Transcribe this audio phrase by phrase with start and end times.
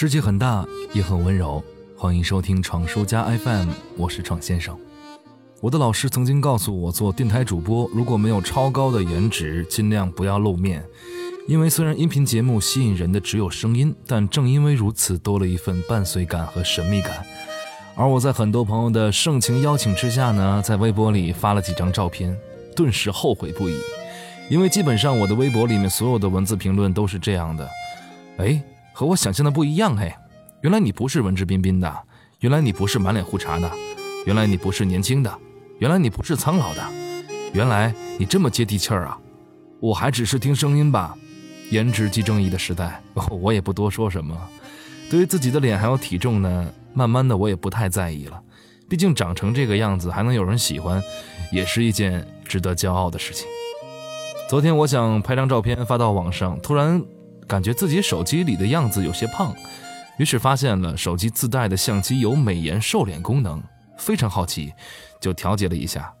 [0.00, 1.60] 世界很大，也很温柔。
[1.96, 4.78] 欢迎收听闯书家 FM，我是闯先生。
[5.60, 10.84] 我的老师曾经告诉我，做电台主播如果没有超高的颜值，尽量不要露面，
[11.48, 17.26] 因为虽然音频节目吸引人的只有声音，但正因为如此，多了一份伴随感和神秘感。
[17.96, 22.38] 而我在很多朋友的盛情邀请之下呢，在微博里发了几张照片，
[22.76, 23.76] 顿时后悔不已，
[24.48, 27.68] 因为基本上我的微博里面所有的文字评论都是这样的：
[28.36, 28.62] 哎。
[28.98, 30.12] 和我想象的不一样嘿，
[30.60, 31.96] 原来你不是文质彬彬的，
[32.40, 33.70] 原来你不是满脸胡茬的，
[34.26, 35.32] 原来你不是年轻的，
[35.78, 36.82] 原来你不是苍老的，
[37.52, 39.16] 原来你这么接地气儿啊！
[39.78, 41.16] 我还只是听声音吧，
[41.70, 44.36] 颜值即正义的时代， 我也不多说什么。
[45.08, 48.42] 对于自己的脸还有体重呢，慢慢的我也不太在意了，
[48.88, 51.00] 毕竟长成这个样子还能有人喜欢，
[51.52, 53.46] 也是一件值得骄傲的事情。
[54.50, 57.00] 昨天我想拍张照片发到网上，突然。
[57.48, 59.54] 感觉自己手机里的样子有些胖，
[60.18, 63.62] 于是发现了手机自带的相机有美颜瘦脸功能，
[63.96, 64.74] 非常好奇，
[65.18, 66.12] 就调节了一下，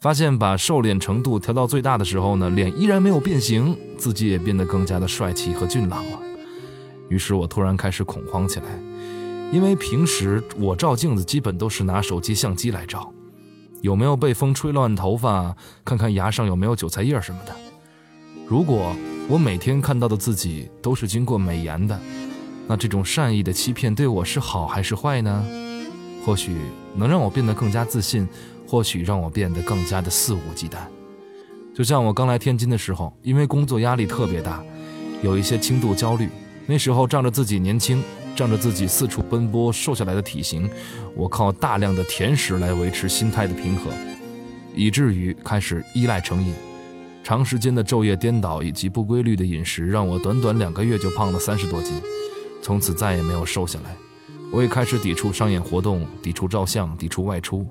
[0.00, 6.18] 发现把瘦脸程度调到最大的时候呢，脸依然没有变形，自己也变得更加的帅气和俊朗了。
[7.08, 8.66] 于是我突然开始恐慌起来，
[9.50, 13.12] 因为平时我照镜子基本都是拿手机相机来照，
[13.82, 17.52] 有没有被风吹乱头发，看看牙上有没有韭菜叶什么的，
[18.46, 18.94] 如果。
[19.30, 21.96] 我每天看到的自己都是经过美颜的，
[22.66, 25.46] 那这种善意的欺骗对我是好还是坏呢？
[26.26, 26.56] 或许
[26.96, 28.26] 能让我变得更加自信，
[28.66, 30.78] 或许让我变得更加的肆无忌惮。
[31.72, 34.60] 就像我刚来天津的时候，因为工作压力特别大，
[35.22, 36.28] 有一些轻度焦虑。
[36.66, 38.02] 那时候仗着自己年轻，
[38.34, 40.68] 仗着自己四处奔波瘦下来的体型，
[41.14, 43.92] 我靠大量的甜食来维持心态的平和，
[44.74, 46.52] 以至于开始依赖成瘾。
[47.30, 51.94] 长时间的昼夜颠倒以及不规律的饮食，让我短短两个月就胖了三十多斤，
[52.60, 53.94] 从此再也没有瘦下来。
[54.50, 57.64] 我也开始抵触商演活动，抵触照相，抵触外出。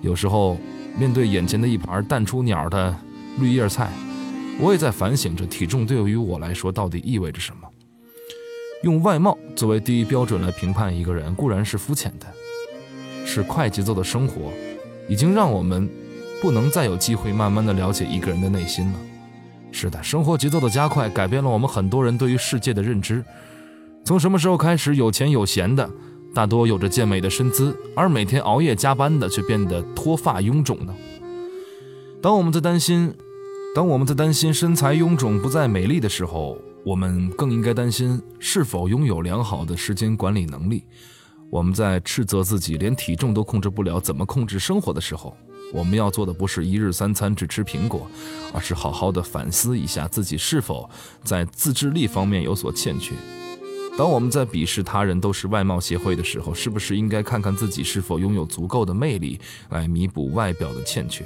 [0.00, 0.56] 有时候
[0.96, 2.96] 面对眼前的一盘淡出鸟的
[3.40, 3.90] 绿叶菜，
[4.60, 7.68] 我也在反省着体重对于我来说到底意味着什么。
[8.84, 12.26] 用外貌作为第一标准来评判一个人固然是肤浅的，
[13.26, 14.52] 是快节奏的生活
[15.08, 15.90] 已经让我们。
[16.42, 18.98] 不能再有机会慢慢的了解一个人的内心了。
[19.72, 23.24] 是的，生活节奏的加快改变了我们很多人对于世界的认知。
[24.04, 25.90] 从什么时候开始，有钱有闲的
[26.34, 30.94] 大多有着健美的身姿，而每天熬夜加班的却变得脱发臃肿呢？
[32.22, 33.12] 当我们在担心，
[33.74, 40.84] 当我们在担心身材臃肿不再美丽的时候，我们更应该担心是否拥有良好的时间管理能力。
[41.50, 45.36] 我们在斥责自己连体重都控制不了，怎么控制生活的时候。
[45.74, 48.08] 我们要做的不是一日三餐只吃苹果，
[48.52, 50.88] 而是好好的反思一下自己是否
[51.24, 53.12] 在自制力方面有所欠缺。
[53.98, 59.40] 当我们在鄙视他人都是外貌协会的时候，是不是应该看看自己是否拥有足够的魅力
[59.70, 61.24] 来弥补外表的欠缺？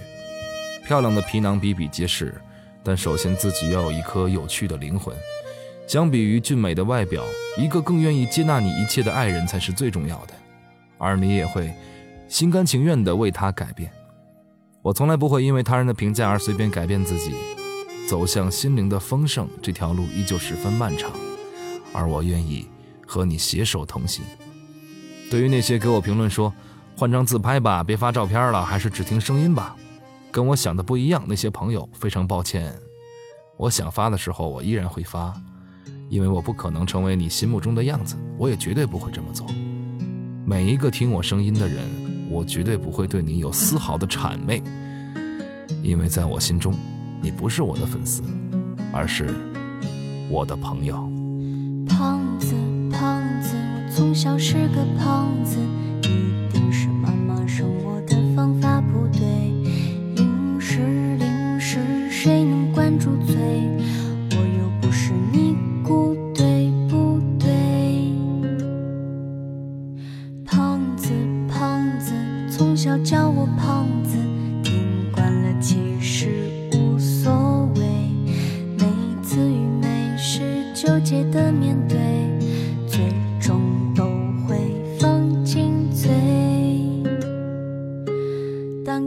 [0.86, 2.34] 漂亮的皮囊比比皆是，
[2.82, 5.14] 但首先自己要有一颗有趣的灵魂。
[5.86, 7.22] 相比于俊美的外表，
[7.58, 10.34] 一个更愿意接纳你一切的爱人才是最重要的，
[10.96, 11.70] 而你也会
[12.28, 13.90] 心甘情愿地为他改变。
[14.88, 17.34] 我从来不会因为他人的评价而随便改变自己，
[18.08, 21.10] 走向心灵的丰盛这条路依旧十分漫长，
[21.92, 22.66] 而我愿意
[23.06, 24.24] 和你携手同行。
[25.30, 26.50] 对于那些给我评论说
[26.96, 29.76] 换张自拍吧，别发照片了，还是只听声音吧，
[30.30, 32.74] 跟我想的不一样，那些朋友非常抱歉。
[33.58, 35.34] 我想发的时候，我依然会发，
[36.08, 39.46] 因为我不可能成为你心目中的样子，我也绝对不会这么做。
[40.46, 42.07] 每一个听我声音的人。
[42.30, 44.62] 我绝对不会对你有丝毫的谄媚，
[45.82, 46.74] 因为在我心中，
[47.22, 48.22] 你不是我的粉丝，
[48.92, 49.28] 而是
[50.30, 50.96] 我的朋友。
[51.88, 52.54] 胖子，
[52.90, 55.56] 胖子，我从小是个胖子，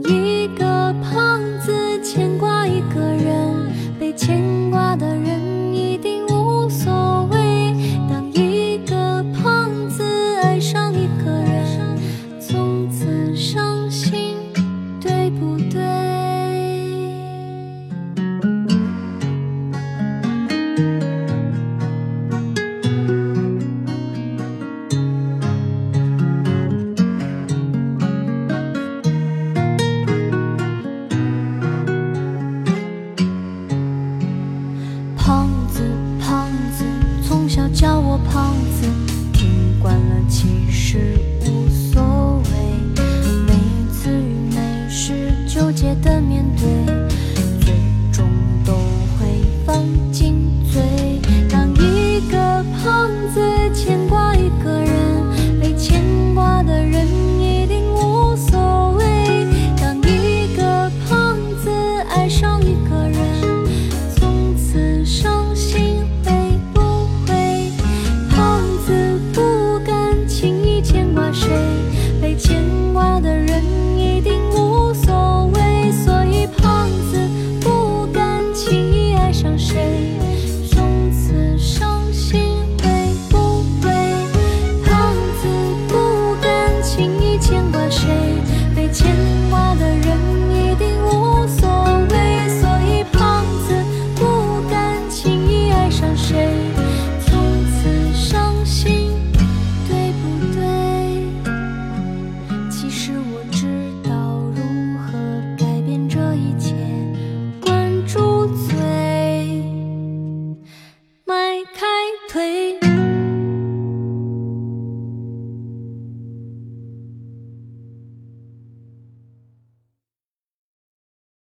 [0.16, 0.21] 一